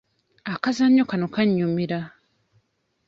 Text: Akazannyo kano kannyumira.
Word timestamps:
Akazannyo 0.53 1.03
kano 1.09 1.27
kannyumira. 1.35 1.99